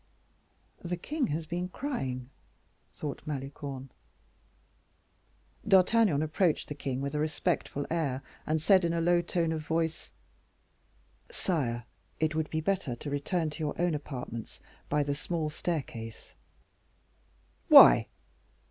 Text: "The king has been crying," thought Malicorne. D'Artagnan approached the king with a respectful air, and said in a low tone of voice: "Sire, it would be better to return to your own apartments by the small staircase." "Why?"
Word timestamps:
"The 0.83 0.97
king 0.97 1.27
has 1.27 1.45
been 1.45 1.69
crying," 1.69 2.31
thought 2.91 3.21
Malicorne. 3.27 3.91
D'Artagnan 5.67 6.23
approached 6.23 6.69
the 6.69 6.73
king 6.73 7.01
with 7.01 7.13
a 7.13 7.19
respectful 7.19 7.85
air, 7.91 8.23
and 8.47 8.59
said 8.59 8.83
in 8.83 8.93
a 8.93 8.99
low 8.99 9.21
tone 9.21 9.51
of 9.51 9.61
voice: 9.63 10.11
"Sire, 11.29 11.83
it 12.19 12.33
would 12.33 12.49
be 12.49 12.61
better 12.61 12.95
to 12.95 13.11
return 13.11 13.51
to 13.51 13.59
your 13.59 13.79
own 13.79 13.93
apartments 13.93 14.59
by 14.89 15.03
the 15.03 15.13
small 15.13 15.51
staircase." 15.51 16.33
"Why?" 17.67 18.07